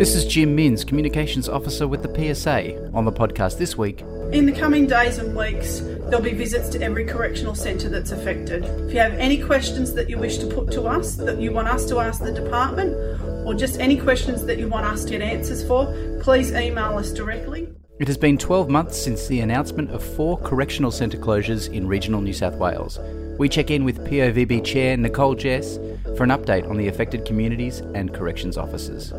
This 0.00 0.14
is 0.14 0.24
Jim 0.24 0.56
Minns, 0.56 0.82
Communications 0.82 1.46
Officer 1.46 1.86
with 1.86 2.02
the 2.02 2.34
PSA. 2.34 2.90
On 2.94 3.04
the 3.04 3.12
podcast 3.12 3.58
this 3.58 3.76
week, 3.76 4.00
in 4.32 4.46
the 4.46 4.52
coming 4.52 4.86
days 4.86 5.18
and 5.18 5.36
weeks, 5.36 5.80
there'll 5.80 6.22
be 6.22 6.32
visits 6.32 6.70
to 6.70 6.80
every 6.80 7.04
correctional 7.04 7.54
centre 7.54 7.90
that's 7.90 8.10
affected. 8.10 8.64
If 8.64 8.94
you 8.94 8.98
have 8.98 9.12
any 9.12 9.36
questions 9.36 9.92
that 9.92 10.08
you 10.08 10.16
wish 10.16 10.38
to 10.38 10.46
put 10.46 10.72
to 10.72 10.84
us, 10.84 11.16
that 11.16 11.38
you 11.38 11.52
want 11.52 11.68
us 11.68 11.84
to 11.90 11.98
ask 11.98 12.22
the 12.22 12.32
department, 12.32 12.96
or 13.46 13.52
just 13.52 13.78
any 13.78 13.98
questions 13.98 14.46
that 14.46 14.58
you 14.58 14.68
want 14.68 14.86
us 14.86 15.04
to 15.04 15.10
get 15.10 15.20
answers 15.20 15.62
for, 15.62 15.84
please 16.22 16.50
email 16.50 16.96
us 16.96 17.12
directly. 17.12 17.68
It 17.98 18.08
has 18.08 18.16
been 18.16 18.38
12 18.38 18.70
months 18.70 18.96
since 18.96 19.26
the 19.26 19.40
announcement 19.40 19.90
of 19.90 20.02
four 20.02 20.38
correctional 20.38 20.92
centre 20.92 21.18
closures 21.18 21.70
in 21.70 21.86
regional 21.86 22.22
New 22.22 22.32
South 22.32 22.54
Wales. 22.54 22.98
We 23.38 23.50
check 23.50 23.70
in 23.70 23.84
with 23.84 24.02
POVB 24.06 24.64
Chair 24.64 24.96
Nicole 24.96 25.34
Jess 25.34 25.76
for 26.16 26.24
an 26.24 26.30
update 26.30 26.66
on 26.70 26.78
the 26.78 26.88
affected 26.88 27.26
communities 27.26 27.80
and 27.94 28.14
corrections 28.14 28.56
officers. 28.56 29.12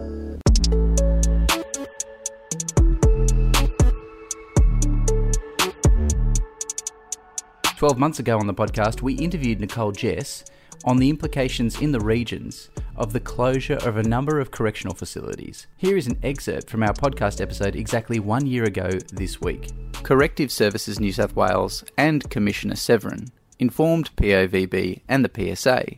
12 7.81 7.97
months 7.97 8.19
ago 8.19 8.37
on 8.37 8.45
the 8.45 8.53
podcast, 8.53 9.01
we 9.01 9.15
interviewed 9.15 9.59
Nicole 9.59 9.91
Jess 9.91 10.45
on 10.85 10.97
the 10.97 11.09
implications 11.09 11.81
in 11.81 11.91
the 11.91 11.99
regions 11.99 12.69
of 12.95 13.11
the 13.11 13.19
closure 13.19 13.79
of 13.81 13.97
a 13.97 14.03
number 14.03 14.39
of 14.39 14.51
correctional 14.51 14.93
facilities. 14.93 15.65
Here 15.77 15.97
is 15.97 16.05
an 16.05 16.19
excerpt 16.21 16.69
from 16.69 16.83
our 16.83 16.93
podcast 16.93 17.41
episode 17.41 17.75
exactly 17.75 18.19
one 18.19 18.45
year 18.45 18.65
ago 18.65 18.87
this 19.11 19.41
week. 19.41 19.71
Corrective 20.03 20.51
Services 20.51 20.99
New 20.99 21.11
South 21.11 21.35
Wales 21.35 21.83
and 21.97 22.29
Commissioner 22.29 22.75
Severin 22.75 23.31
informed 23.57 24.15
POVB 24.15 25.01
and 25.09 25.25
the 25.25 25.55
PSA 25.55 25.95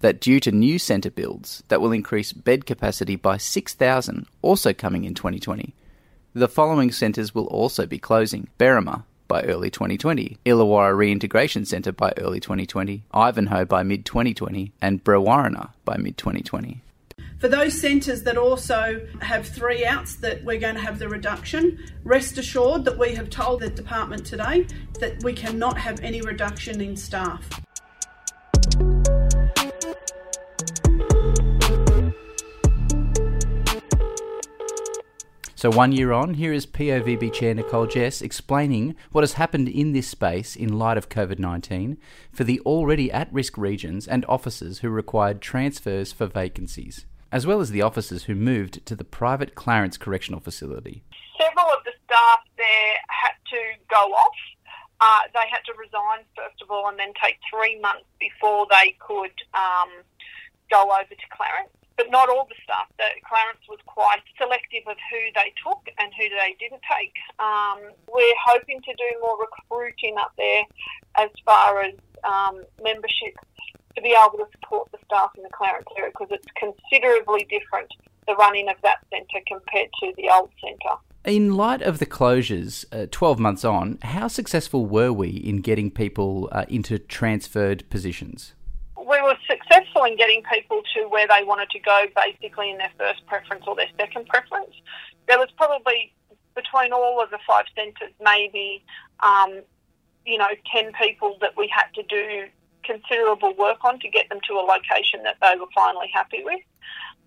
that 0.00 0.20
due 0.20 0.38
to 0.38 0.52
new 0.52 0.78
centre 0.78 1.10
builds 1.10 1.62
that 1.68 1.80
will 1.80 1.92
increase 1.92 2.34
bed 2.34 2.66
capacity 2.66 3.16
by 3.16 3.38
6,000, 3.38 4.26
also 4.42 4.74
coming 4.74 5.04
in 5.04 5.14
2020, 5.14 5.74
the 6.34 6.46
following 6.46 6.92
centres 6.92 7.34
will 7.34 7.46
also 7.46 7.86
be 7.86 7.98
closing 7.98 8.48
Berrima, 8.58 9.04
by 9.32 9.40
early 9.44 9.70
2020, 9.70 10.36
Illawarra 10.44 10.94
Reintegration 10.94 11.64
Centre 11.64 11.90
by 11.90 12.12
early 12.18 12.38
2020, 12.38 13.02
Ivanhoe 13.14 13.64
by 13.64 13.82
mid 13.82 14.04
2020, 14.04 14.72
and 14.82 15.02
Brewarrina 15.02 15.70
by 15.86 15.96
mid 15.96 16.18
2020. 16.18 16.82
For 17.38 17.48
those 17.48 17.80
centres 17.80 18.24
that 18.24 18.36
also 18.36 19.00
have 19.22 19.48
three 19.48 19.86
outs 19.86 20.16
that 20.16 20.44
we're 20.44 20.60
going 20.60 20.74
to 20.74 20.82
have 20.82 20.98
the 20.98 21.08
reduction, 21.08 21.78
rest 22.04 22.36
assured 22.36 22.84
that 22.84 22.98
we 22.98 23.14
have 23.14 23.30
told 23.30 23.60
the 23.60 23.70
department 23.70 24.26
today 24.26 24.66
that 25.00 25.24
we 25.24 25.32
cannot 25.32 25.78
have 25.78 25.98
any 26.00 26.20
reduction 26.20 26.82
in 26.82 26.94
staff. 26.94 27.61
So, 35.62 35.70
one 35.70 35.92
year 35.92 36.10
on, 36.10 36.34
here 36.34 36.52
is 36.52 36.66
POVB 36.66 37.32
Chair 37.32 37.54
Nicole 37.54 37.86
Jess 37.86 38.20
explaining 38.20 38.96
what 39.12 39.22
has 39.22 39.34
happened 39.34 39.68
in 39.68 39.92
this 39.92 40.08
space 40.08 40.56
in 40.56 40.76
light 40.76 40.98
of 40.98 41.08
COVID 41.08 41.38
19 41.38 41.98
for 42.32 42.42
the 42.42 42.58
already 42.62 43.12
at 43.12 43.32
risk 43.32 43.56
regions 43.56 44.08
and 44.08 44.24
officers 44.28 44.80
who 44.80 44.88
required 44.90 45.40
transfers 45.40 46.10
for 46.10 46.26
vacancies, 46.26 47.06
as 47.30 47.46
well 47.46 47.60
as 47.60 47.70
the 47.70 47.80
officers 47.80 48.24
who 48.24 48.34
moved 48.34 48.84
to 48.86 48.96
the 48.96 49.04
private 49.04 49.54
Clarence 49.54 49.96
Correctional 49.96 50.40
Facility. 50.40 51.04
Several 51.40 51.66
of 51.66 51.84
the 51.84 51.92
staff 52.06 52.40
there 52.56 52.96
had 53.06 53.36
to 53.50 53.62
go 53.88 54.12
off. 54.14 54.34
Uh, 55.00 55.20
they 55.32 55.48
had 55.48 55.60
to 55.66 55.74
resign, 55.78 56.26
first 56.36 56.60
of 56.60 56.72
all, 56.72 56.88
and 56.88 56.98
then 56.98 57.12
take 57.22 57.38
three 57.48 57.78
months 57.78 58.06
before 58.18 58.66
they 58.68 58.96
could 58.98 59.30
um, 59.54 59.90
go 60.68 60.90
over 60.90 61.14
to 61.14 61.26
Clarence 61.30 61.70
all 62.32 62.48
the 62.48 62.58
staff. 62.64 62.88
The, 62.98 63.04
Clarence 63.28 63.64
was 63.68 63.78
quite 63.86 64.24
selective 64.38 64.88
of 64.88 64.96
who 65.10 65.22
they 65.36 65.52
took 65.62 65.84
and 65.98 66.12
who 66.16 66.28
they 66.32 66.56
didn't 66.58 66.82
take. 66.88 67.14
Um, 67.38 67.92
we're 68.08 68.40
hoping 68.44 68.80
to 68.80 68.92
do 68.96 69.08
more 69.20 69.36
recruiting 69.38 70.16
up 70.18 70.32
there 70.36 70.64
as 71.16 71.30
far 71.44 71.82
as 71.82 71.94
um, 72.24 72.64
membership 72.82 73.36
to 73.96 74.02
be 74.02 74.16
able 74.16 74.38
to 74.38 74.48
support 74.52 74.90
the 74.92 74.98
staff 75.04 75.30
in 75.36 75.42
the 75.42 75.52
Clarence 75.52 75.86
area 75.96 76.10
because 76.10 76.32
it's 76.32 76.48
considerably 76.56 77.46
different 77.50 77.92
the 78.26 78.34
running 78.34 78.68
of 78.68 78.76
that 78.82 78.98
centre 79.10 79.44
compared 79.46 79.90
to 80.00 80.12
the 80.16 80.30
old 80.32 80.50
centre. 80.62 80.96
In 81.24 81.54
light 81.54 81.82
of 81.82 81.98
the 81.98 82.06
closures, 82.06 82.84
uh, 82.92 83.06
12 83.10 83.38
months 83.38 83.64
on, 83.64 83.98
how 84.02 84.28
successful 84.28 84.86
were 84.86 85.12
we 85.12 85.28
in 85.28 85.60
getting 85.60 85.90
people 85.90 86.48
uh, 86.50 86.64
into 86.68 86.98
transferred 86.98 87.88
positions? 87.90 88.54
Successful 89.72 90.04
in 90.04 90.16
getting 90.16 90.42
people 90.52 90.82
to 90.94 91.08
where 91.08 91.26
they 91.26 91.44
wanted 91.44 91.70
to 91.70 91.78
go, 91.80 92.04
basically 92.16 92.70
in 92.70 92.78
their 92.78 92.92
first 92.98 93.24
preference 93.26 93.64
or 93.66 93.76
their 93.76 93.88
second 93.98 94.26
preference. 94.26 94.74
There 95.28 95.38
was 95.38 95.48
probably 95.56 96.12
between 96.54 96.92
all 96.92 97.22
of 97.22 97.30
the 97.30 97.38
five 97.46 97.64
centres, 97.74 98.12
maybe 98.20 98.84
um, 99.20 99.62
you 100.26 100.38
know, 100.38 100.48
ten 100.72 100.92
people 101.00 101.36
that 101.40 101.56
we 101.56 101.70
had 101.74 101.86
to 101.94 102.02
do 102.04 102.46
considerable 102.84 103.54
work 103.56 103.78
on 103.84 103.98
to 104.00 104.08
get 104.08 104.28
them 104.28 104.40
to 104.48 104.54
a 104.54 104.64
location 104.64 105.22
that 105.22 105.36
they 105.40 105.54
were 105.58 105.66
finally 105.74 106.10
happy 106.12 106.42
with. 106.44 106.60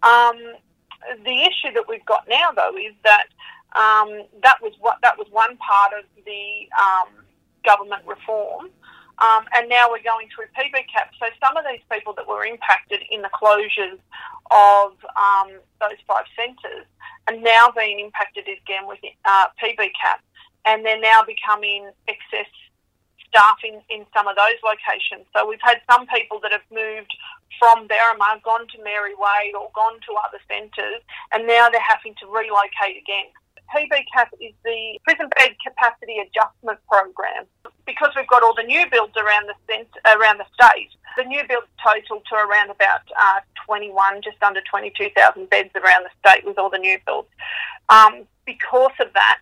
Um, 0.03 0.37
the 1.23 1.41
issue 1.41 1.73
that 1.73 1.85
we've 1.87 2.05
got 2.05 2.27
now, 2.29 2.51
though, 2.55 2.77
is 2.77 2.93
that 3.03 3.27
um, 3.75 4.23
that 4.43 4.57
was 4.61 4.73
what 4.79 4.97
that 5.01 5.17
was 5.17 5.27
one 5.31 5.57
part 5.57 5.93
of 5.97 6.05
the 6.25 6.67
um, 6.79 7.25
government 7.63 8.03
reform 8.05 8.69
um, 9.19 9.45
and 9.55 9.69
now 9.69 9.87
we're 9.89 10.03
going 10.03 10.27
through 10.33 10.45
PB-CAP. 10.57 11.11
So 11.19 11.27
some 11.43 11.55
of 11.57 11.63
these 11.69 11.81
people 11.91 12.13
that 12.13 12.27
were 12.27 12.45
impacted 12.45 13.01
in 13.09 13.21
the 13.21 13.29
closures 13.31 13.99
of 14.51 14.91
um, 15.15 15.55
those 15.79 15.99
five 16.07 16.25
centres 16.35 16.85
are 17.27 17.37
now 17.37 17.71
being 17.75 17.99
impacted 17.99 18.45
again 18.47 18.87
with 18.87 18.99
uh, 19.23 19.47
PB-CAP. 19.61 20.19
And 20.65 20.85
they're 20.85 20.99
now 20.99 21.23
becoming 21.23 21.91
excess 22.07 22.49
staff 23.29 23.59
in, 23.63 23.79
in 23.89 24.05
some 24.15 24.27
of 24.27 24.35
those 24.35 24.59
locations. 24.63 25.27
So 25.35 25.47
we've 25.47 25.63
had 25.63 25.79
some 25.89 26.07
people 26.07 26.39
that 26.41 26.51
have 26.51 26.65
moved 26.71 27.11
from 27.59 27.87
Berrima, 27.87 28.41
gone 28.43 28.67
to 28.67 28.77
Mary 28.83 29.15
Wade 29.15 29.55
or 29.55 29.69
gone 29.75 29.99
to 30.07 30.11
other 30.27 30.39
centres, 30.47 31.03
and 31.31 31.47
now 31.47 31.69
they're 31.69 31.83
having 31.83 32.15
to 32.19 32.25
relocate 32.27 32.99
again. 32.99 33.31
PB-CAP 33.73 34.29
is 34.39 34.53
the 34.63 34.99
prison 35.03 35.27
bed 35.37 35.55
capacity 35.65 36.21
adjustment 36.21 36.79
program. 36.87 37.45
Because 37.85 38.11
we've 38.15 38.27
got 38.27 38.43
all 38.43 38.53
the 38.54 38.54
new 38.65 38.85
builds 38.91 39.13
around 39.17 39.49
the 39.49 39.85
around 40.05 40.39
the 40.39 40.45
state, 40.53 40.89
the 41.17 41.23
new 41.23 41.41
builds 41.47 41.67
total 41.81 42.21
to 42.29 42.35
around 42.35 42.69
about 42.69 43.01
uh, 43.17 43.39
21, 43.65 44.21
just 44.21 44.41
under 44.43 44.61
22,000 44.61 45.49
beds 45.49 45.69
around 45.75 46.03
the 46.03 46.29
state 46.29 46.45
with 46.45 46.57
all 46.57 46.69
the 46.69 46.77
new 46.77 46.97
builds. 47.05 47.29
Um, 47.89 48.27
because 48.45 48.91
of 48.99 49.13
that, 49.13 49.39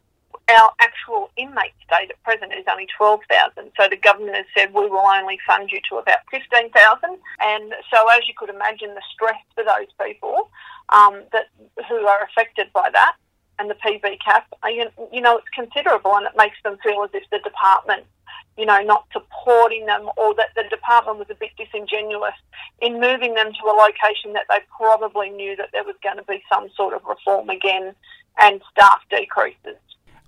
our 0.50 0.72
actual 0.80 1.30
inmate 1.38 1.74
state 1.86 2.12
at 2.12 2.22
present 2.24 2.52
is 2.54 2.66
only 2.70 2.88
12,000. 2.98 3.72
So 3.80 3.88
the 3.90 3.96
government 3.96 4.36
has 4.36 4.46
said 4.56 4.74
we 4.74 4.88
will 4.88 5.08
only 5.08 5.40
fund 5.48 5.70
you 5.72 5.80
to 5.90 5.98
about 5.98 6.20
15,000. 6.32 6.72
And 7.40 7.74
so 7.94 8.06
as 8.10 8.28
you 8.28 8.34
could 8.36 8.50
imagine, 8.50 8.94
the 8.94 9.02
stress 9.14 9.40
for 9.56 9.64
those 9.64 9.88
people 10.02 10.50
um, 10.90 11.24
that 11.32 11.48
who 11.88 12.06
are 12.06 12.24
affected 12.24 12.68
by 12.74 12.90
that 12.92 13.16
and 13.60 13.70
the 13.70 13.76
PB-CAP, 13.76 14.46
you 15.12 15.22
know, 15.22 15.38
it's 15.38 15.50
considerable 15.50 16.16
and 16.16 16.26
it 16.26 16.34
makes 16.36 16.58
them 16.64 16.78
feel 16.84 17.04
as 17.04 17.12
if 17.14 17.24
the 17.30 17.40
department, 17.40 18.04
you 18.58 18.66
know, 18.66 18.80
not 18.82 19.06
supporting 19.12 19.86
them 19.86 20.10
or 20.18 20.34
that 20.36 20.50
the 20.56 20.64
department 20.70 21.18
was 21.20 21.28
a 21.30 21.36
bit 21.36 21.52
disingenuous 21.58 22.36
in 22.82 23.00
moving 23.00 23.34
them 23.34 23.52
to 23.52 23.68
a 23.68 23.76
location 23.76 24.34
that 24.34 24.46
they 24.50 24.60
probably 24.76 25.30
knew 25.30 25.56
that 25.56 25.70
there 25.72 25.84
was 25.84 25.96
going 26.04 26.18
to 26.18 26.24
be 26.24 26.44
some 26.52 26.70
sort 26.76 26.94
of 26.94 27.02
reform 27.06 27.50
again 27.50 27.96
and 28.40 28.62
staff 28.72 29.00
decreases. 29.10 29.78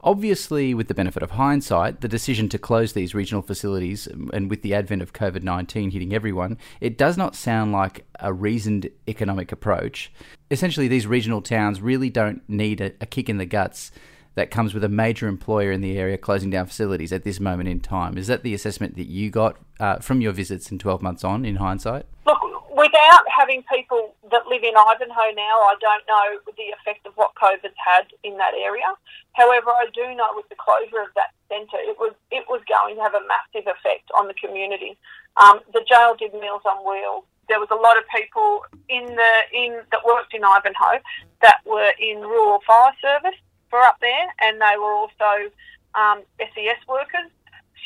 Obviously, 0.01 0.75
with 0.75 0.87
the 0.87 0.93
benefit 0.93 1.23
of 1.23 1.31
hindsight, 1.31 2.01
the 2.01 2.07
decision 2.07 2.47
to 2.49 2.59
close 2.59 2.93
these 2.93 3.15
regional 3.15 3.41
facilities 3.41 4.07
um, 4.07 4.29
and 4.33 4.51
with 4.51 4.61
the 4.61 4.75
advent 4.75 5.01
of 5.01 5.13
COVID 5.13 5.41
19 5.41 5.89
hitting 5.89 6.13
everyone, 6.13 6.59
it 6.79 6.95
does 6.95 7.17
not 7.17 7.35
sound 7.35 7.71
like 7.71 8.05
a 8.19 8.31
reasoned 8.31 8.89
economic 9.07 9.51
approach. 9.51 10.11
Essentially, 10.51 10.87
these 10.87 11.07
regional 11.07 11.41
towns 11.41 11.81
really 11.81 12.11
don't 12.11 12.47
need 12.47 12.81
a, 12.81 12.91
a 13.01 13.07
kick 13.07 13.29
in 13.29 13.37
the 13.37 13.47
guts 13.47 13.91
that 14.35 14.51
comes 14.51 14.73
with 14.73 14.83
a 14.83 14.89
major 14.89 15.27
employer 15.27 15.71
in 15.71 15.81
the 15.81 15.97
area 15.97 16.17
closing 16.17 16.49
down 16.49 16.67
facilities 16.67 17.11
at 17.11 17.23
this 17.23 17.39
moment 17.39 17.69
in 17.69 17.79
time. 17.79 18.17
Is 18.17 18.27
that 18.27 18.43
the 18.43 18.53
assessment 18.53 18.95
that 18.95 19.07
you 19.07 19.31
got 19.31 19.57
uh, 19.79 19.99
from 19.99 20.21
your 20.21 20.33
visits 20.33 20.71
in 20.71 20.77
12 20.77 21.01
months 21.01 21.23
on 21.23 21.45
in 21.45 21.55
hindsight? 21.55 22.05
Look, 22.25 22.39
without 22.75 23.23
having 23.31 23.63
people 23.71 24.13
that 24.31 24.47
live 24.47 24.63
in 24.63 24.75
Ivanhoe 24.75 25.31
now, 25.35 25.55
I 25.63 25.75
don't 25.79 26.03
know 26.07 26.51
the 26.57 26.75
effect 26.75 27.07
of 27.07 27.13
what 27.15 27.31
COVID's 27.35 27.79
had 27.79 28.07
in 28.23 28.37
that 28.37 28.53
area. 28.53 28.85
However, 29.33 29.69
I 29.71 29.87
do 29.93 30.03
know 30.15 30.27
with 30.35 30.47
the 30.49 30.55
closure 30.59 31.01
of 31.01 31.15
that 31.15 31.31
centre, 31.47 31.79
it 31.79 31.97
was 31.97 32.13
it 32.31 32.43
was 32.49 32.61
going 32.67 32.97
to 32.97 33.01
have 33.01 33.13
a 33.13 33.23
massive 33.27 33.67
effect 33.67 34.11
on 34.19 34.27
the 34.27 34.33
community. 34.33 34.97
Um, 35.37 35.59
the 35.73 35.83
jail 35.87 36.15
did 36.19 36.33
Meals 36.33 36.63
on 36.65 36.83
Wheels. 36.83 37.23
There 37.47 37.59
was 37.59 37.69
a 37.71 37.75
lot 37.75 37.97
of 37.97 38.03
people 38.11 38.65
in 38.89 39.05
the 39.15 39.33
in 39.53 39.79
that 39.91 40.03
worked 40.03 40.33
in 40.33 40.43
Ivanhoe 40.43 40.99
that 41.41 41.59
were 41.65 41.91
in 41.99 42.19
rural 42.19 42.59
fire 42.67 42.91
service 43.01 43.39
for 43.69 43.79
up 43.79 43.97
there, 44.01 44.27
and 44.41 44.61
they 44.61 44.77
were 44.77 44.93
also 44.93 45.51
um, 45.95 46.21
SES 46.39 46.79
workers. 46.87 47.31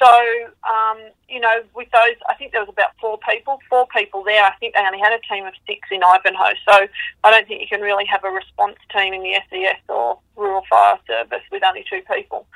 So, 0.01 0.07
um, 0.63 0.97
you 1.27 1.41
know, 1.41 1.61
with 1.75 1.91
those, 1.91 2.15
I 2.29 2.33
think 2.35 2.53
there 2.53 2.61
was 2.61 2.69
about 2.71 2.95
four 3.01 3.19
people, 3.29 3.59
four 3.69 3.85
people 3.93 4.23
there. 4.23 4.43
I 4.43 4.55
think 4.55 4.73
they 4.73 4.85
only 4.85 4.99
had 4.99 5.11
a 5.11 5.19
team 5.27 5.45
of 5.45 5.53
six 5.67 5.89
in 5.91 6.01
Ivanhoe. 6.03 6.55
So 6.63 6.87
I 7.23 7.31
don't 7.31 7.45
think 7.47 7.59
you 7.59 7.67
can 7.67 7.81
really 7.81 8.05
have 8.05 8.23
a 8.23 8.31
response 8.31 8.77
team 8.95 9.13
in 9.13 9.23
the 9.23 9.35
SES 9.49 9.83
or 9.89 10.17
rural 10.37 10.63
fire 10.69 10.97
service 11.05 11.43
with 11.51 11.63
only 11.65 11.83
two 11.89 12.01
people. 12.07 12.47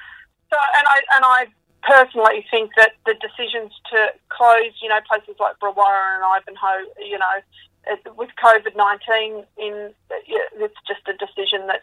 So, 0.50 0.56
and 0.78 0.88
I, 0.88 0.98
and 1.16 1.26
I 1.26 1.48
personally 1.84 2.46
think 2.50 2.72
that 2.78 2.94
the 3.06 3.16
decisions 3.20 3.74
to 3.92 4.16
close, 4.30 4.72
you 4.82 4.88
know, 4.88 5.00
places 5.08 5.36
like 5.40 5.60
Brewarra 5.60 6.16
and 6.16 6.24
Ivanhoe, 6.24 6.88
you 7.04 7.20
know, 7.20 7.44
with 8.16 8.30
COVID 8.42 8.76
19 8.76 9.44
in, 9.58 9.94
it's 10.56 10.80
just 10.88 11.04
a 11.08 11.14
decision 11.20 11.68
that 11.68 11.83